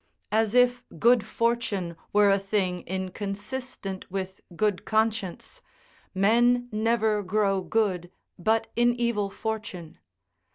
[0.31, 5.61] As if good fortune were a thing inconsistent with good conscience,
[6.15, 9.99] men never grow good but in evil fortune.